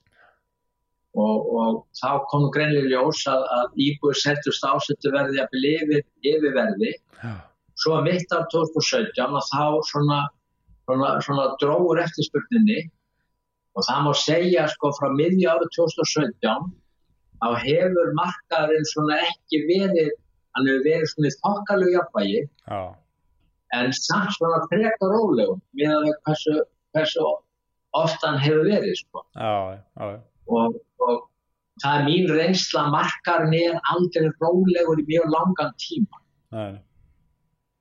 og, 1.17 1.49
og 1.53 1.81
þá 1.99 2.25
kom 2.31 2.49
greinlega 2.55 2.93
ljós 2.93 3.25
að, 3.31 3.45
að 3.57 3.81
íbúið 3.87 4.21
settust 4.23 4.65
ásettu 4.65 5.13
verði 5.13 5.43
að 5.43 5.51
bli 5.53 5.73
yfir, 5.81 6.05
yfirverði. 6.33 6.93
Já, 7.23 7.35
svo 7.83 8.01
mitt 8.07 8.35
af 8.37 8.47
2017 8.55 9.37
og 9.39 9.45
þá 9.51 9.65
svona, 9.91 10.21
svona, 10.87 11.13
svona 11.27 11.47
dróur 11.63 12.01
eftirspurninni. 12.03 12.87
Og 13.73 13.87
það 13.89 14.03
má 14.07 14.13
segja 14.21 14.67
sko 14.69 14.91
frá 14.99 15.09
miðju 15.17 15.49
árið 15.49 15.71
2017 15.79 16.73
þá 17.43 17.49
hefur 17.65 18.11
markaðurinn 18.19 18.91
svona 18.91 19.21
ekki 19.27 19.63
verið 19.71 20.13
hann 20.53 20.69
hefur 20.69 20.85
verið 20.87 21.09
svona 21.13 21.31
í 21.31 21.39
þokkalegu 21.39 21.95
jafnvægi. 21.97 22.43
Já, 22.69 22.83
en 23.73 23.93
samt 23.97 24.35
svona 24.37 24.61
frekar 24.69 25.15
rólegum 25.15 25.61
með 25.79 25.95
að 25.97 26.09
hversu, 26.27 26.57
hversu 26.93 27.27
oft 27.97 28.25
hann 28.27 28.41
hefur 28.41 28.69
verið 28.69 28.97
sko. 29.01 29.25
já, 29.37 29.81
já, 29.97 30.09
og, 30.53 30.77
og 31.01 31.23
það 31.83 31.99
er 31.99 32.07
mín 32.09 32.31
reynsla 32.31 32.87
markarinn 32.93 33.57
er 33.59 33.79
aldrei 33.95 34.29
rólegur 34.43 35.01
í 35.01 35.07
mjög 35.09 35.31
langan 35.33 35.73
tíma. 35.81 36.21
Nei, 36.53 36.73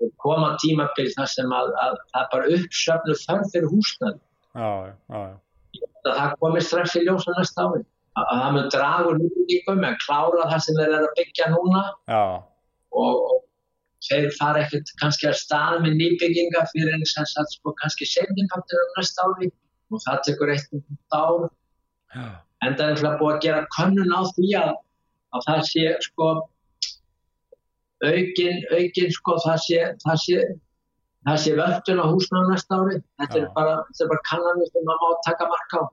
og 0.01 0.11
koma 0.23 0.51
tímabil 0.63 1.09
þar 1.15 1.29
sem 1.31 1.53
að, 1.55 1.71
að 1.85 1.95
það 2.13 2.27
bara 2.33 2.51
uppsöfnu 2.57 3.15
þörf 3.21 3.53
fyrir 3.53 3.71
húsnæði. 3.71 4.19
Já, 4.51 4.69
já, 4.89 5.21
já, 5.21 5.87
að 6.05 6.17
það 6.19 6.35
komi 6.43 6.63
strax 6.65 6.97
í 6.99 7.03
ljósa 7.05 7.35
næsta 7.37 7.67
ári. 7.67 7.83
Að, 8.11 8.25
að 8.25 8.41
það 8.41 8.55
mun 8.57 8.71
dragur 8.75 9.21
nýjum 9.21 9.85
en 9.87 9.99
klára 10.03 10.49
það 10.51 10.65
sem 10.65 10.79
þeir 10.79 10.95
eru 10.97 11.07
að 11.07 11.15
byggja 11.21 11.49
núna. 11.53 11.83
Já, 12.11 12.23
og, 13.01 13.23
og 13.31 13.39
þeir 14.09 14.29
fara 14.39 14.65
ekkert 14.65 14.93
kannski 14.99 15.29
að 15.29 15.39
staða 15.39 15.81
með 15.85 15.97
nýbygginga 16.01 16.67
fyrir 16.73 16.95
en 16.97 17.07
sem 17.07 17.27
sagt 17.29 17.55
sko 17.55 17.75
kannski 17.81 18.09
seinnipartur 18.09 18.85
um 18.85 18.95
næsta 18.97 19.27
ári. 19.29 19.51
Og 19.91 19.99
það 20.05 20.23
tekur 20.27 20.53
eitt 20.53 20.75
um 20.75 20.83
ár. 21.15 21.49
Já, 22.15 22.25
en 22.65 22.75
það 22.77 22.85
er 22.85 22.93
náttúrulega 22.95 23.19
búið 23.19 23.35
að 23.35 23.43
gera 23.45 23.67
könnun 23.75 24.15
á 24.15 24.21
því 24.35 24.49
að, 24.59 24.71
að 25.35 25.45
það 25.47 25.61
sé 25.71 25.85
sko 26.07 26.27
aukin, 28.09 28.61
aukin 28.73 29.15
sko 29.15 29.37
það 29.45 29.63
sé 29.65 29.79
það 30.03 30.19
sé, 30.25 30.43
það 31.27 31.39
sé 31.45 31.55
völdun 31.59 32.03
á 32.03 32.05
húsnaðu 32.09 32.51
næsta 32.51 32.79
ári. 32.81 32.99
Þetta 33.21 33.39
er 33.39 33.47
Já. 33.47 33.51
bara, 33.57 33.75
þetta 33.89 34.05
er 34.05 34.11
bara 34.13 34.27
kannanir 34.29 34.71
sem 34.71 34.87
maður 34.87 35.01
má 35.03 35.25
taka 35.27 35.49
marka 35.51 35.81
á. 35.81 35.85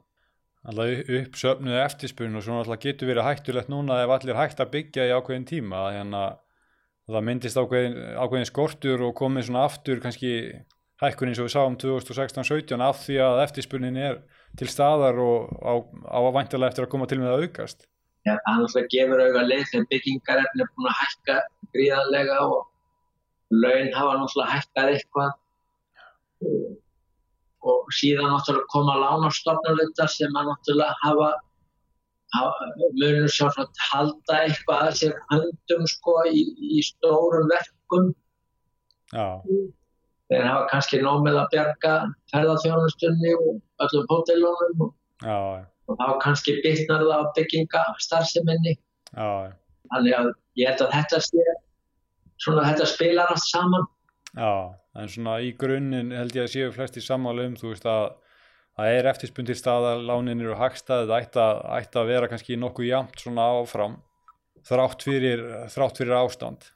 Alltaf 0.68 1.12
uppsöfnuð 1.18 1.80
eftirspurn 1.84 2.38
og 2.38 2.44
svona 2.44 2.64
alltaf 2.64 2.82
getur 2.82 3.08
verið 3.12 3.28
hættulegt 3.28 3.70
núna 3.72 4.02
ef 4.04 4.14
allir 4.16 4.36
hægt 4.36 4.60
að 4.60 4.72
byggja 4.74 5.06
í 5.08 5.14
ákveðin 5.16 5.46
tíma. 5.48 5.84
Hérna 5.94 6.24
það 7.08 7.28
myndist 7.28 7.60
ákveðin, 7.60 7.96
ákveðin 8.18 8.50
skortur 8.50 9.04
og 9.06 9.14
komið 9.16 9.48
svona 9.48 9.64
aftur 9.68 10.02
kannski 10.04 10.32
hækkun 11.00 11.30
eins 11.30 11.38
og 11.40 11.46
við 11.46 11.54
sáum 11.54 11.78
2016-17 11.80 12.82
af 12.84 13.04
því 13.04 13.20
að 13.22 13.42
eftirspurnin 13.46 14.00
er 14.02 14.18
til 14.58 14.68
staðar 14.68 15.20
og 15.22 15.52
á, 15.62 15.72
á 16.10 16.18
að 16.20 16.34
væntalega 16.36 16.72
eftir 16.72 16.88
að 16.88 16.92
koma 16.96 17.06
til 17.08 17.20
með 17.22 17.36
að 17.36 17.46
aukast 17.46 17.86
það 18.26 18.58
náttúrulega 18.62 18.90
gefur 18.94 19.22
auðvitað 19.22 19.50
leið 19.52 19.64
þegar 19.70 19.86
byggingarefni 19.92 20.64
er 20.64 20.70
búin 20.74 20.90
að 20.90 20.98
hækka 21.00 21.36
gríðarlega 21.74 22.38
og 22.46 22.58
laun 23.50 23.92
hafa 23.96 24.16
náttúrulega 24.18 24.54
hækkað 24.54 24.92
eitthvað. 24.94 25.32
Og, 27.68 27.88
síðan 27.98 28.32
náttúrulega 28.32 28.72
koma 28.72 28.96
lánastofnulegtar 29.02 30.12
sem 30.12 30.38
að 30.40 30.50
náttúrulega 30.50 30.98
hafa, 31.02 31.30
hafa 32.36 32.68
munum 33.00 33.32
sjálfsagt 33.32 33.82
halda 33.88 34.42
eitthvað 34.44 34.84
að 34.90 35.00
sér 35.00 35.16
höndum 35.32 35.88
sko 35.94 36.20
í, 36.28 36.44
í 36.78 36.84
stórum 36.86 37.48
verkum. 37.52 38.12
Já, 39.14 39.40
þeir 40.28 40.44
hafa 40.44 40.68
kannski 40.72 41.00
nóg 41.00 41.24
með 41.24 41.42
að 41.42 41.50
bjarga 41.56 41.96
ferðarþjónustunni 42.34 43.34
og 43.40 43.52
öllum 43.86 44.08
hótelunum 44.12 44.86
og, 44.88 44.94
já, 45.24 45.38
og 45.88 45.96
þá 46.00 46.06
kannski 46.22 46.58
bitnar 46.64 47.04
það 47.06 47.24
á 47.24 47.32
bygginga 47.38 47.82
starfseminni. 48.04 48.76
Já, 49.14 49.52
Þannig 49.88 50.14
að 50.18 50.26
ég 50.60 50.68
held 50.68 50.82
að 50.84 50.94
þetta 50.98 51.20
sé, 51.24 51.44
svona 52.44 52.66
þetta 52.68 52.88
spilar 52.90 53.30
allt 53.32 53.46
saman. 53.48 53.86
já 54.36 54.52
en 54.98 55.08
svona 55.08 55.36
í 55.44 55.52
grunninn 55.56 56.10
held 56.12 56.34
ég 56.36 56.48
að 56.48 56.52
séu 56.52 56.72
flesti 56.74 57.00
sammála 57.04 57.46
um 57.48 57.54
þú 57.56 57.70
veist 57.72 57.86
að 57.86 58.08
það 58.78 58.94
er 58.96 59.08
eftirspurn 59.12 59.46
til 59.48 59.56
staðar, 59.58 60.00
lánin 60.02 60.42
eru 60.42 60.56
hagstæð 60.58 61.06
það 61.08 61.22
ætti 61.22 61.40
að, 61.42 61.60
ætti 61.78 62.00
að 62.00 62.10
vera 62.12 62.28
kannski 62.30 62.58
nokkuð 62.58 62.88
jamt 62.88 63.22
svona 63.22 63.46
áfram 63.60 63.94
þrátt 64.68 65.06
fyrir, 65.06 65.44
þrátt 65.72 66.00
fyrir 66.02 66.16
ástand. 66.18 66.66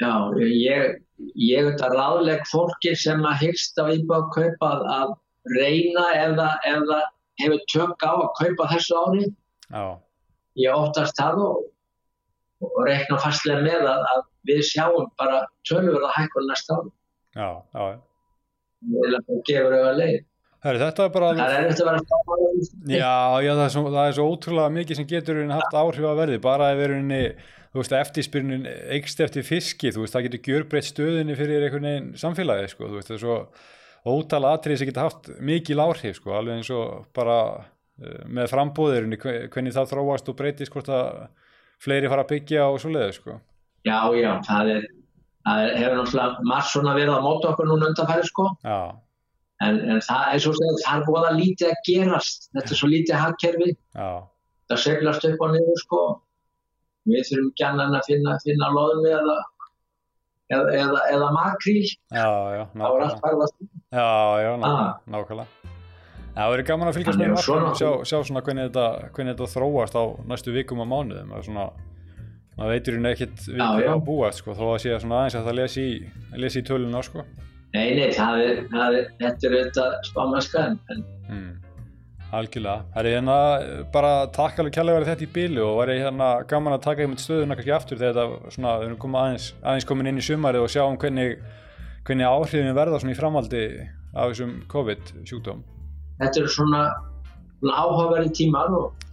Já, 0.00 0.12
ég, 0.40 0.98
ég 1.36 1.66
veit 1.68 1.82
að 1.84 1.96
ráðleg 1.98 2.44
fólki 2.50 2.94
sem 2.96 3.22
að 3.28 3.42
hyggst 3.46 3.78
á 3.80 3.84
íbúið 3.92 4.16
að 4.18 4.28
kaupa 4.36 4.70
að, 4.74 4.84
að 4.96 5.10
reyna 5.56 6.06
ef 6.16 6.36
það, 6.38 6.54
ef 6.72 6.84
það 6.90 7.04
hefur 7.44 7.64
tök 7.72 8.06
á 8.06 8.12
að 8.14 8.30
kaupa 8.40 8.68
þessu 8.74 9.00
ári. 9.04 9.26
já, 9.70 9.84
Ég 10.60 10.74
óttast 10.74 11.16
það 11.16 11.42
og, 11.46 11.60
og 12.66 12.80
reikna 12.88 13.18
fastlega 13.22 13.62
með 13.64 13.84
að, 13.86 14.00
að 14.14 14.22
við 14.50 14.64
sjáum 14.66 15.06
bara 15.20 15.44
tölvöða 15.68 16.10
hækkun 16.16 16.48
næsta 16.50 16.78
ári. 16.80 16.90
já, 17.36 17.48
já, 17.74 17.84
erum 19.06 19.40
gefur 19.46 19.76
auðvitað 19.76 19.96
leið. 20.02 20.18
Herri, 20.60 20.80
þetta 20.82 21.04
er 21.06 21.12
bara 21.14 21.28
Það 21.38 21.54
er 21.56 21.66
eftir 21.70 21.86
að 21.86 21.94
vera 21.94 22.02
stáðan. 22.04 22.58
Já, 22.92 23.12
já 23.40 23.50
það, 23.54 23.62
er 23.64 23.72
svo, 23.72 23.82
það 23.94 24.02
er 24.10 24.16
svo 24.18 24.26
ótrúlega 24.28 24.72
mikið 24.74 24.98
sem 24.98 25.06
getur 25.08 25.38
haft 25.54 25.76
áhrif 25.80 26.08
að 26.10 26.18
verði, 26.20 26.40
bara 26.44 26.66
ef 26.74 26.80
verðinni, 26.82 27.20
þú 27.70 27.80
veist, 27.80 27.94
eftirspyrnin 27.96 28.66
eikst 28.98 29.22
eftir 29.24 29.46
fiski, 29.46 29.92
þú 29.94 30.02
veist, 30.04 30.16
það 30.16 30.26
getur 30.26 30.42
gjörbreytt 30.50 30.88
stöðinni 30.90 31.36
fyrir 31.38 31.64
einhvern 31.64 31.88
veginn 31.88 32.10
samfélagi, 32.20 32.68
sko, 32.74 32.90
þú 32.90 32.98
veist, 32.98 33.08
það 33.08 33.16
er 33.16 33.22
svo 33.24 33.38
ótala 34.08 34.54
atrið 34.56 34.80
sem 34.80 34.90
geta 34.90 35.08
haft 35.08 35.28
mikil 35.44 35.82
áhrif, 35.82 36.16
sko, 36.20 36.32
alveg 36.36 36.60
eins 36.60 36.70
og 36.74 37.10
bara 37.16 37.36
uh, 37.58 38.22
með 38.26 38.50
frambúðirinni, 38.54 39.20
hvernig 39.20 39.76
það 39.76 39.92
þróast 39.92 40.32
og 40.32 40.38
breytist 40.38 40.72
hvort 40.72 40.88
að 40.94 41.26
fleiri 41.80 42.08
fara 42.12 42.24
að 42.24 42.32
byggja 42.34 42.70
og 42.70 42.80
svo 42.80 42.94
leiði, 42.94 43.12
sko. 43.18 43.36
Já, 43.88 43.98
já, 44.16 44.32
það 44.44 44.72
er, 44.76 44.88
það 45.48 45.62
er, 45.66 45.76
hefur 45.80 46.00
náttúrulega 46.00 46.48
margt 46.48 46.72
svona 46.72 46.96
verið 46.96 47.16
á 47.16 47.20
móta 47.24 47.52
okkur 47.54 47.70
núna 47.70 47.88
undanfæri 47.92 48.26
sko. 48.28 48.50
Já, 48.64 48.80
En, 49.60 49.76
en 49.92 49.98
það 50.00 50.34
er 50.34 50.40
svo 50.40 50.54
segið, 50.56 50.82
það 50.86 50.94
er 50.94 51.06
búið 51.06 51.26
að 51.28 51.38
lítið 51.38 51.70
að 51.70 51.80
gerast. 51.84 52.46
Þetta 52.56 52.72
er 52.72 52.78
svo 52.78 52.88
lítið 52.88 53.18
hagkerfi, 53.20 53.70
það 54.70 54.82
seglast 54.84 55.26
upp 55.28 55.42
og 55.44 55.50
niður 55.54 55.80
sko. 55.82 56.02
Við 57.10 57.26
þurfum 57.28 57.50
gænan 57.60 57.96
að 57.96 58.06
finna, 58.08 58.36
finna 58.44 58.70
loðum 58.72 59.08
eða, 59.10 59.36
eða, 60.52 60.72
eða, 60.78 61.02
eða 61.12 61.28
já, 62.56 62.64
Það 62.72 62.94
var 62.94 63.04
allt 63.06 63.20
farið 63.24 63.44
að 63.44 63.52
Já, 63.90 64.06
já, 64.42 64.50
nákvæmlega. 64.56 64.86
Ah. 64.86 64.98
nákvæmlega. 65.10 65.46
Það 66.30 66.50
verður 66.54 66.66
gaman 66.68 66.88
að 66.88 66.96
fylgjast 66.96 67.18
með 67.18 67.26
að 67.26 67.32
markaðum 67.34 67.70
og 67.70 67.78
sjá, 67.80 67.88
sjá 68.06 68.18
svona 68.28 68.42
hvernig 68.46 68.68
þetta, 68.68 68.84
hvernig 69.16 69.34
þetta 69.34 69.48
þróast 69.50 69.96
á 69.98 70.04
næstu 70.30 70.54
vikum 70.54 70.82
og 70.84 70.90
mánuðum. 70.92 71.32
Það 72.60 72.70
veitur 72.70 72.96
hérna 72.96 73.14
ekkert 73.14 73.42
við 73.48 73.60
hvað 73.60 73.82
já. 73.82 73.90
að 73.90 74.04
búast, 74.06 74.42
sko, 74.42 74.54
þó 74.54 74.64
að 74.68 74.78
sé 74.82 74.98
svona 75.00 75.18
aðeins 75.22 75.38
að 75.40 75.48
það 75.48 75.58
lesi 75.58 75.86
í, 75.86 75.96
lesi 76.44 76.60
í 76.60 76.66
töluna, 76.68 77.02
sko. 77.02 77.24
Nei, 77.74 77.88
nei, 77.96 78.06
það 78.14 78.44
er, 78.44 78.62
það 78.70 78.98
er, 79.00 79.10
þetta 79.20 79.48
er 79.48 79.58
auðvitað 79.58 80.62
en 80.94 81.04
Mm. 81.30 81.50
Algjörlega. 82.34 82.84
Það 82.94 83.06
er 83.06 83.14
hérna 83.16 83.36
bara 83.94 84.10
takk 84.34 84.58
alveg 84.58 84.74
kærlega 84.74 84.98
verið 84.98 85.08
þetta 85.10 85.24
í 85.26 85.30
bílu 85.34 85.64
og 85.66 85.90
ég 85.90 86.04
hérna 86.04 86.28
gaman 86.50 86.76
að 86.76 86.84
taka 86.84 87.02
einmitt 87.02 87.22
stöðuna 87.22 87.56
kannski 87.58 87.74
aftur 87.74 87.98
þegar 87.98 88.14
þetta 88.18 88.52
svona, 88.54 88.74
við 88.78 88.86
erum 88.86 89.00
komið 89.02 89.20
aðeins, 89.20 89.48
aðeins 89.62 89.88
komin 89.88 90.10
inn 90.10 90.20
í 90.20 90.26
sumarið 90.26 90.66
og 90.66 90.70
sjáum 90.70 90.98
hvernig, 91.02 91.40
hvernig 92.06 92.26
áhrifin 92.26 92.74
verða 92.76 93.00
svona 93.00 93.14
í 93.14 93.18
framhaldi 93.18 93.64
af 94.14 94.32
þessum 94.32 94.56
COVID 94.70 95.12
sjúkdóm. 95.28 95.62
Þetta 96.20 96.42
eru 96.42 96.52
svona, 96.52 96.82
svona 97.60 97.84
áhugaverði 97.84 98.32
tímar 98.40 98.74
og, 98.76 99.06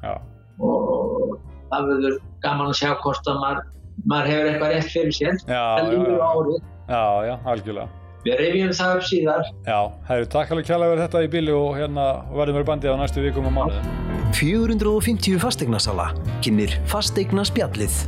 og 0.59 1.37
það 1.71 1.91
verður 1.91 2.17
gaman 2.45 2.71
að 2.71 2.79
sjá 2.81 2.89
hvort 3.03 3.29
að 3.29 3.39
maður, 3.43 3.61
maður 4.05 4.31
hefur 4.33 4.49
eitthvað 4.51 4.73
rétt 4.73 4.91
fyrir 4.95 5.15
sér. 5.19 5.39
Það 5.47 5.93
líður 5.93 6.19
á 6.19 6.27
árið. 6.31 6.59
Já, 6.87 7.05
já, 7.27 7.35
algjörlega. 7.53 8.03
Við 8.27 8.41
reyfjum 8.41 8.73
það 8.75 8.93
upp 8.97 9.05
síðar. 9.07 9.49
Já, 9.63 9.79
það 10.07 10.17
eru 10.17 10.29
takk 10.33 10.51
alveg 10.51 10.67
kjærlega 10.67 10.93
verið 10.93 11.05
þetta 11.05 11.23
í 11.23 11.31
bíli 11.31 11.55
og 11.55 11.69
hérna 11.77 12.07
verðum 12.33 12.57
verið 12.57 12.69
bandið 12.71 12.95
á 12.97 12.97
næstu 12.99 13.23
vikum 13.23 13.47
og 13.47 13.55
mánuðum. 13.55 13.93
450 14.35 15.39
fastegnarsala 15.39 16.09
kynir 16.43 16.73
fastegna 16.91 17.45
spjallið. 17.47 18.01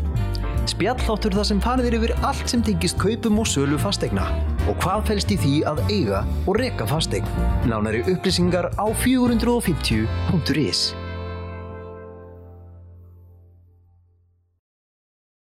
Spjalláttur 0.69 1.37
þar 1.37 1.47
sem 1.47 1.61
farið 1.63 1.87
er 1.89 1.99
yfir 2.01 2.15
allt 2.27 2.51
sem 2.51 2.63
tengist 2.65 2.99
kaupum 2.99 3.39
og 3.41 3.47
sölu 3.49 3.79
fastegna 3.81 4.27
og 4.69 4.77
hvað 4.83 5.05
fælst 5.09 5.33
í 5.33 5.41
því 5.41 5.55
að 5.73 5.83
eiga 5.89 6.23
og 6.45 6.61
reka 6.61 6.85
fastegn. 6.89 7.29
Nánari 7.69 8.05
upplýsingar 8.05 8.69
á 8.77 8.85
450.is 9.03 11.08